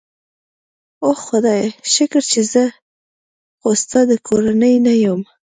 اوه 1.03 1.17
خدایه، 1.27 1.67
شکر 1.93 2.21
چې 2.31 2.41
زه 2.53 2.63
خو 3.59 3.69
ستا 3.81 3.99
د 4.09 4.11
کورنۍ 4.27 4.75
نه 4.85 4.93
یم. 5.03 5.21